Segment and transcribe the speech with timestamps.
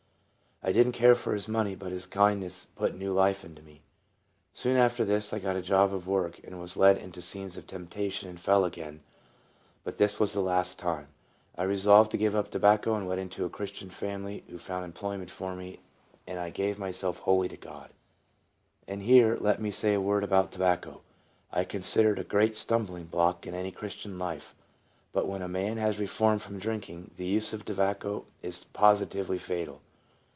[0.63, 3.81] I did n't care for his money, but his kindness put new life into me.
[4.53, 8.29] Soon after this I got a job of work, was led into scenes of temptation,
[8.29, 9.01] and fell again.
[9.83, 11.07] But this was the last time.
[11.57, 14.73] I resolved to give up tobacco went into a Christian family who WORK FOR THE
[14.73, 14.73] MASTER.
[14.75, 14.85] 61 found
[15.25, 15.79] employment for me,
[16.27, 17.89] and I gave myself wholly to God.
[18.87, 21.01] And here let me say a word about tobacco.
[21.51, 24.53] I consider it a great stumbling block in any Christian's life;
[25.11, 29.81] but when a man has reformed from drinking, the use of tobacco is positively fatal.